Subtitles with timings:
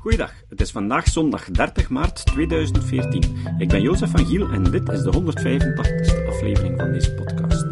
[0.00, 3.22] Goeiedag, het is vandaag zondag 30 maart 2014.
[3.58, 7.66] Ik ben Jozef van Giel en dit is de 185ste aflevering van deze podcast.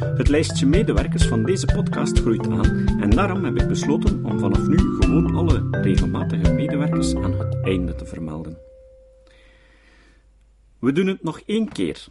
[0.00, 4.66] Het lijstje medewerkers van deze podcast groeit aan en daarom heb ik besloten om vanaf
[4.66, 8.58] nu gewoon alle regelmatige medewerkers aan het einde te vermelden.
[10.78, 12.06] We doen het nog één keer.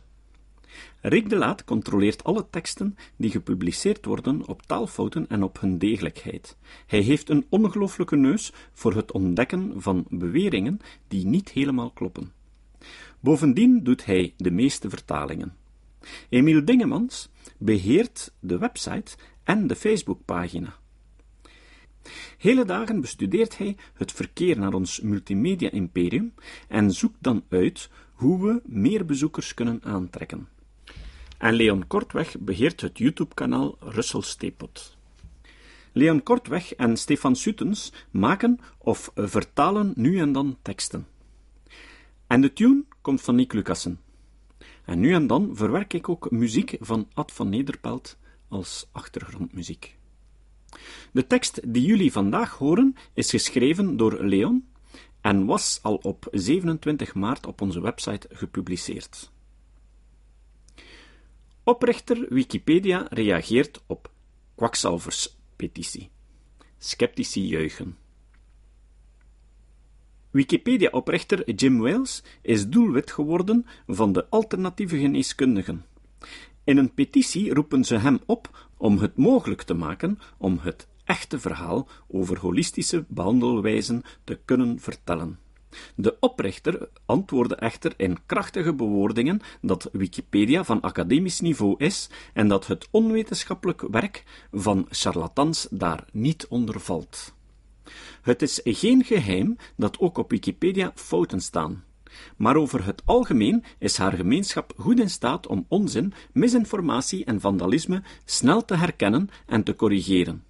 [1.01, 6.57] Rick de Laat controleert alle teksten die gepubliceerd worden op taalfouten en op hun degelijkheid.
[6.87, 12.31] Hij heeft een ongelooflijke neus voor het ontdekken van beweringen die niet helemaal kloppen.
[13.19, 15.55] Bovendien doet hij de meeste vertalingen.
[16.29, 20.79] Emiel Dingemans beheert de website en de Facebookpagina.
[22.37, 26.33] Hele dagen bestudeert hij het verkeer naar ons multimedia-imperium
[26.67, 30.47] en zoekt dan uit hoe we meer bezoekers kunnen aantrekken.
[31.41, 34.97] En Leon Kortweg beheert het YouTube-kanaal Russell Stepot.
[35.91, 41.07] Leon Kortweg en Stefan Sutens maken of vertalen nu en dan teksten.
[42.27, 43.99] En de tune komt van Nick Lucassen.
[44.85, 49.97] En nu en dan verwerk ik ook muziek van Ad van Nederpelt als achtergrondmuziek.
[51.11, 54.67] De tekst die jullie vandaag horen is geschreven door Leon
[55.21, 59.31] en was al op 27 maart op onze website gepubliceerd.
[61.71, 64.11] Oprichter Wikipedia reageert op
[64.55, 66.09] kwakzalverspetitie.
[66.77, 67.95] Sceptici juichen.
[70.31, 75.85] Wikipedia-oprichter Jim Wales is doelwit geworden van de alternatieve geneeskundigen.
[76.63, 81.39] In een petitie roepen ze hem op om het mogelijk te maken om het echte
[81.39, 85.39] verhaal over holistische behandelwijzen te kunnen vertellen.
[85.95, 92.67] De oprichter antwoordde echter in krachtige bewoordingen dat Wikipedia van academisch niveau is en dat
[92.67, 97.33] het onwetenschappelijk werk van charlatans daar niet onder valt.
[98.21, 101.83] Het is geen geheim dat ook op Wikipedia fouten staan.
[102.37, 108.03] Maar over het algemeen is haar gemeenschap goed in staat om onzin, misinformatie en vandalisme
[108.25, 110.43] snel te herkennen en te corrigeren.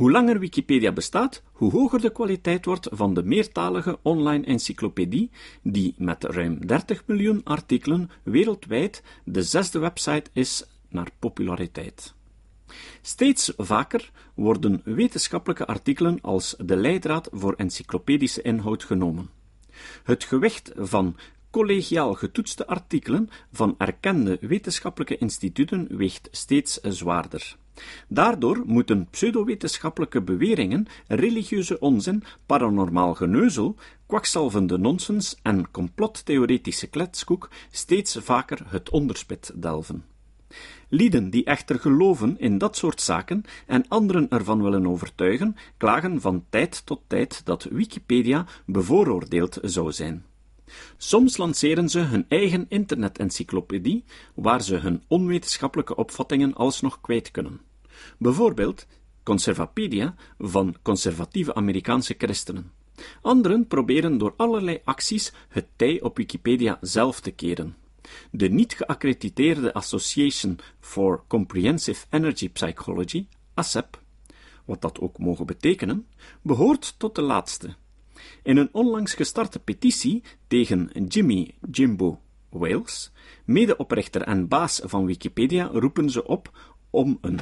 [0.00, 5.30] Hoe langer Wikipedia bestaat, hoe hoger de kwaliteit wordt van de meertalige online encyclopedie,
[5.62, 12.14] die met ruim 30 miljoen artikelen wereldwijd de zesde website is naar populariteit.
[13.00, 19.30] Steeds vaker worden wetenschappelijke artikelen als de leidraad voor encyclopedische inhoud genomen.
[20.04, 21.16] Het gewicht van
[21.50, 27.56] collegiaal getoetste artikelen van erkende wetenschappelijke instituten weegt steeds zwaarder.
[28.08, 33.76] Daardoor moeten pseudowetenschappelijke beweringen, religieuze onzin, paranormaal geneuzel,
[34.06, 40.04] kwakzalvende nonsens en complottheoretische kletskoek steeds vaker het onderspit delven.
[40.88, 46.44] Lieden die echter geloven in dat soort zaken en anderen ervan willen overtuigen, klagen van
[46.50, 50.24] tijd tot tijd dat Wikipedia bevooroordeeld zou zijn.
[50.96, 54.04] Soms lanceren ze hun eigen internetencyclopedie,
[54.34, 57.60] waar ze hun onwetenschappelijke opvattingen alsnog kwijt kunnen.
[58.18, 58.86] Bijvoorbeeld
[59.22, 62.72] Conservapedia van conservatieve Amerikaanse christenen.
[63.20, 67.76] Anderen proberen door allerlei acties het tij op Wikipedia zelf te keren.
[68.30, 74.00] De niet geaccrediteerde Association for Comprehensive Energy Psychology, ASEP,
[74.64, 76.06] wat dat ook mogen betekenen,
[76.42, 77.74] behoort tot de laatste.
[78.42, 82.20] In een onlangs gestarte petitie tegen Jimmy Jimbo
[82.50, 83.10] Wales,
[83.44, 86.50] medeoprichter en baas van Wikipedia, roepen ze op
[86.90, 87.40] om een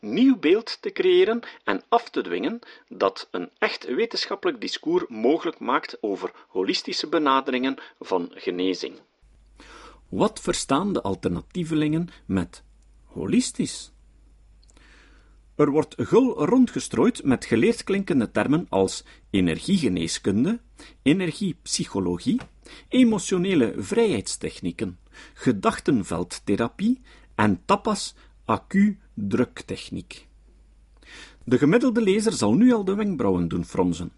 [0.00, 6.02] nieuw beeld te creëren en af te dwingen dat een echt wetenschappelijk discours mogelijk maakt
[6.02, 9.00] over holistische benaderingen van genezing.
[10.08, 12.62] Wat verstaan de alternatievelingen met
[13.04, 13.92] holistisch?
[15.62, 20.60] Er wordt gul rondgestrooid met geleerd klinkende termen als energiegeneeskunde,
[21.02, 22.40] energiepsychologie,
[22.88, 24.98] emotionele vrijheidstechnieken,
[25.34, 27.00] gedachtenveldtherapie
[27.34, 28.14] en tapas
[28.44, 30.26] accu-druktechniek.
[31.44, 34.12] De gemiddelde lezer zal nu al de wenkbrauwen doen fronsen.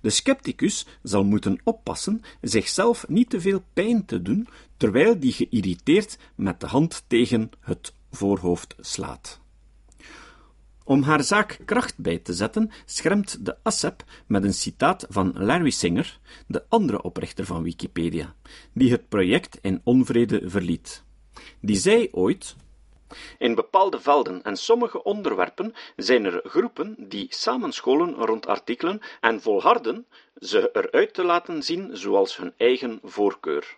[0.00, 6.18] De scepticus zal moeten oppassen zichzelf niet te veel pijn te doen, terwijl die geïrriteerd
[6.34, 9.42] met de hand tegen het voorhoofd slaat.
[10.84, 15.70] Om haar zaak kracht bij te zetten, schermt de ASEP met een citaat van Larry
[15.70, 18.34] Singer, de andere oprichter van Wikipedia,
[18.72, 21.04] die het project in onvrede verliet.
[21.60, 22.56] Die zei ooit:
[23.38, 30.06] in bepaalde velden en sommige onderwerpen zijn er groepen die samenscholen rond artikelen en volharden
[30.38, 33.76] ze eruit te laten zien zoals hun eigen voorkeur.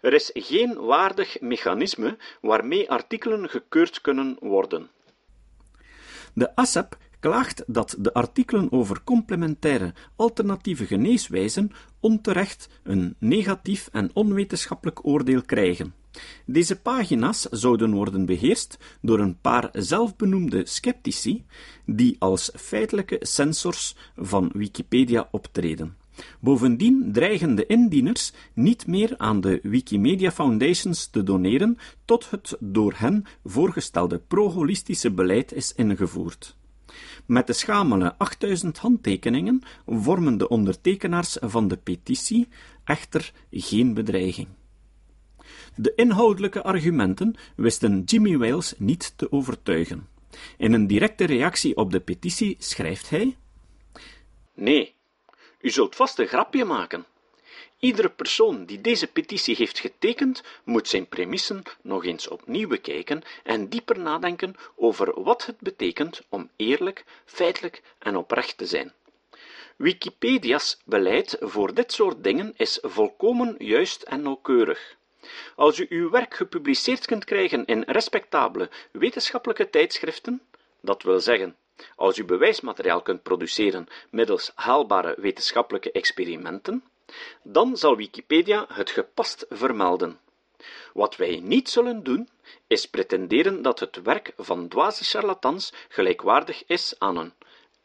[0.00, 4.90] Er is geen waardig mechanisme waarmee artikelen gekeurd kunnen worden.
[6.36, 15.06] De ASEP klaagt dat de artikelen over complementaire alternatieve geneeswijzen onterecht een negatief en onwetenschappelijk
[15.06, 15.94] oordeel krijgen.
[16.46, 21.44] Deze pagina's zouden worden beheerst door een paar zelfbenoemde sceptici,
[21.84, 25.96] die als feitelijke censors van Wikipedia optreden.
[26.40, 32.94] Bovendien dreigen de indieners niet meer aan de Wikimedia Foundations te doneren tot het door
[32.96, 36.56] hen voorgestelde pro-holistische beleid is ingevoerd.
[37.26, 42.48] Met de schamele 8000 handtekeningen vormen de ondertekenaars van de petitie
[42.84, 44.48] echter geen bedreiging.
[45.74, 50.06] De inhoudelijke argumenten wisten Jimmy Wales niet te overtuigen.
[50.56, 53.36] In een directe reactie op de petitie schrijft hij:
[54.54, 54.95] Nee,
[55.60, 57.06] u zult vast een grapje maken.
[57.78, 63.68] Iedere persoon die deze petitie heeft getekend, moet zijn premissen nog eens opnieuw bekijken en
[63.68, 68.92] dieper nadenken over wat het betekent om eerlijk, feitelijk en oprecht te zijn.
[69.76, 74.96] Wikipedia's beleid voor dit soort dingen is volkomen juist en nauwkeurig.
[75.56, 80.42] Als u uw werk gepubliceerd kunt krijgen in respectabele wetenschappelijke tijdschriften,
[80.80, 81.56] dat wil zeggen,
[81.96, 86.84] als u bewijsmateriaal kunt produceren middels haalbare wetenschappelijke experimenten,
[87.42, 90.18] dan zal Wikipedia het gepast vermelden.
[90.92, 92.28] Wat wij niet zullen doen,
[92.66, 97.32] is pretenderen dat het werk van dwaze charlatans gelijkwaardig is aan een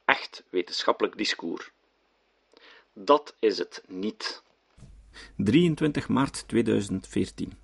[0.05, 1.71] echt wetenschappelijk discours.
[2.93, 4.43] Dat is het niet.
[5.35, 7.60] 23 maart 2014.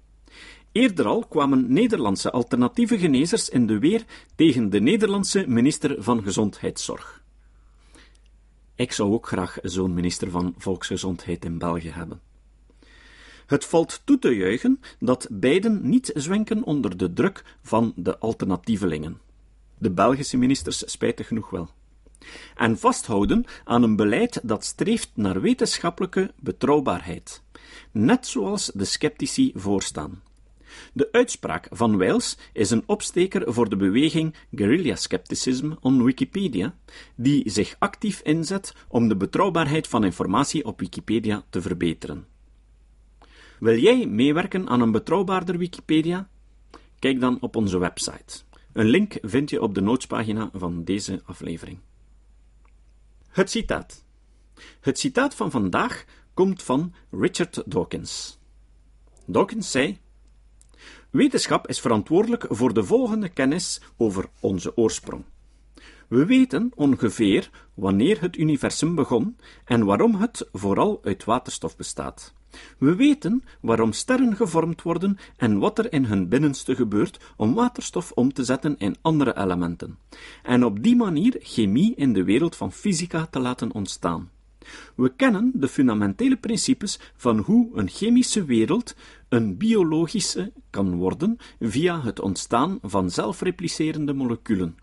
[0.77, 7.23] Eerder al kwamen Nederlandse alternatieve genezers in de weer tegen de Nederlandse minister van Gezondheidszorg.
[8.75, 12.21] Ik zou ook graag zo'n minister van Volksgezondheid in België hebben.
[13.45, 19.19] Het valt toe te juichen dat beiden niet zwenken onder de druk van de alternatievelingen.
[19.77, 21.69] De Belgische ministers spijtig genoeg wel.
[22.55, 27.41] En vasthouden aan een beleid dat streeft naar wetenschappelijke betrouwbaarheid,
[27.91, 30.25] net zoals de sceptici voorstaan.
[30.93, 36.75] De uitspraak van Wales is een opsteker voor de beweging Guerrilla Skepticism on Wikipedia,
[37.15, 42.27] die zich actief inzet om de betrouwbaarheid van informatie op Wikipedia te verbeteren.
[43.59, 46.29] Wil jij meewerken aan een betrouwbaarder Wikipedia?
[46.99, 48.43] Kijk dan op onze website.
[48.73, 51.79] Een link vind je op de noodspagina van deze aflevering.
[53.29, 54.03] Het citaat.
[54.79, 58.39] Het citaat van vandaag komt van Richard Dawkins.
[59.25, 59.99] Dawkins zei:
[61.17, 65.23] Wetenschap is verantwoordelijk voor de volgende kennis over onze oorsprong.
[66.07, 72.33] We weten ongeveer wanneer het universum begon en waarom het vooral uit waterstof bestaat.
[72.77, 78.11] We weten waarom sterren gevormd worden en wat er in hun binnenste gebeurt om waterstof
[78.11, 79.97] om te zetten in andere elementen,
[80.43, 84.29] en op die manier chemie in de wereld van fysica te laten ontstaan.
[84.95, 88.95] We kennen de fundamentele principes van hoe een chemische wereld
[89.29, 94.77] een biologische kan worden via het ontstaan van zelfreplicerende moleculen.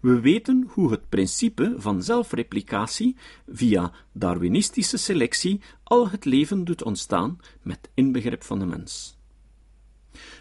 [0.00, 3.16] We weten hoe het principe van zelfreplicatie
[3.48, 9.16] via Darwinistische selectie al het leven doet ontstaan met inbegrip van de mens.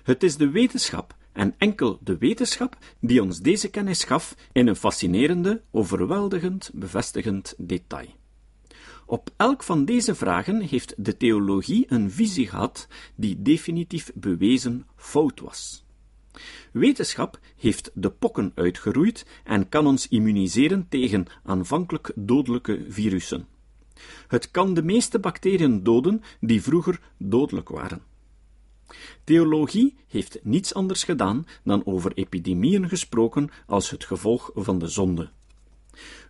[0.03, 4.75] Het is de wetenschap en enkel de wetenschap die ons deze kennis gaf in een
[4.75, 8.19] fascinerende, overweldigend, bevestigend detail.
[9.11, 15.39] Op elk van deze vragen heeft de theologie een visie gehad die definitief bewezen fout
[15.39, 15.83] was.
[16.71, 23.47] Wetenschap heeft de pokken uitgeroeid en kan ons immuniseren tegen aanvankelijk dodelijke virussen.
[24.27, 28.01] Het kan de meeste bacteriën doden die vroeger dodelijk waren.
[29.23, 35.31] Theologie heeft niets anders gedaan dan over epidemieën gesproken als het gevolg van de zonde.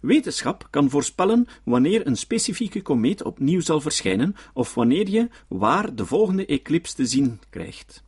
[0.02, 6.06] Wetenschap kan voorspellen wanneer een specifieke komeet opnieuw zal verschijnen of wanneer je waar de
[6.06, 8.04] volgende eclips te zien krijgt.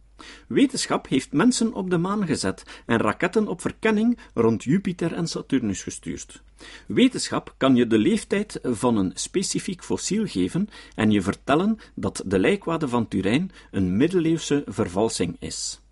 [0.48, 5.84] Wetenschap heeft mensen op de maan gezet en raketten op verkenning rond Jupiter en Saturnus
[5.84, 6.42] gestuurd.
[6.88, 12.40] Wetenschap kan je de leeftijd van een specifiek fossiel geven en je vertellen dat de
[12.40, 15.83] lijkwade van Turijn een middeleeuwse vervalsing is.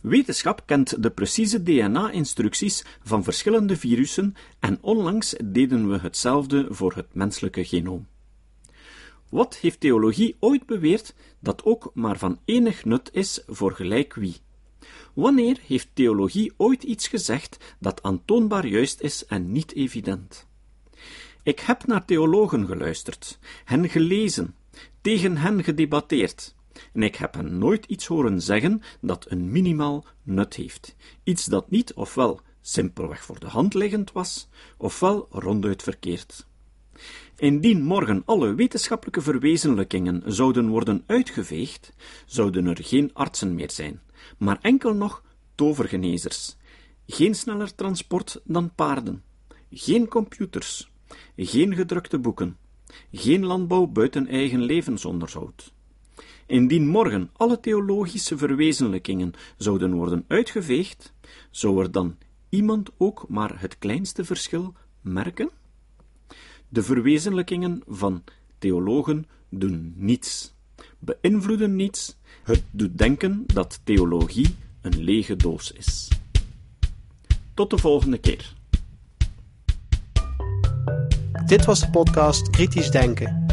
[0.00, 7.14] Wetenschap kent de precieze DNA-instructies van verschillende virussen en onlangs deden we hetzelfde voor het
[7.14, 8.06] menselijke genoom.
[9.28, 14.36] Wat heeft theologie ooit beweerd dat ook maar van enig nut is voor gelijk wie?
[15.14, 20.46] Wanneer heeft theologie ooit iets gezegd dat aantoonbaar juist is en niet evident?
[21.42, 24.54] Ik heb naar theologen geluisterd, hen gelezen,
[25.00, 26.54] tegen hen gedebatteerd,
[26.92, 31.70] en ik heb hen nooit iets horen zeggen dat een minimaal nut heeft, iets dat
[31.70, 36.46] niet ofwel simpelweg voor de hand liggend was, ofwel ronduit verkeerd.
[37.36, 41.92] Indien morgen alle wetenschappelijke verwezenlijkingen zouden worden uitgeveegd,
[42.26, 44.00] zouden er geen artsen meer zijn,
[44.38, 45.24] maar enkel nog
[45.54, 46.56] tovergenezers.
[47.06, 49.22] Geen sneller transport dan paarden,
[49.70, 50.90] geen computers,
[51.36, 52.56] geen gedrukte boeken,
[53.12, 55.72] geen landbouw buiten eigen levensonderhoud.
[56.50, 61.12] Indien morgen alle theologische verwezenlijkingen zouden worden uitgeveegd,
[61.50, 62.16] zou er dan
[62.48, 65.50] iemand ook maar het kleinste verschil merken?
[66.68, 68.24] De verwezenlijkingen van
[68.58, 70.54] theologen doen niets,
[70.98, 76.08] beïnvloeden niets, het doet denken dat theologie een lege doos is.
[77.54, 78.54] Tot de volgende keer.
[81.46, 83.39] Dit was de podcast Kritisch Denken.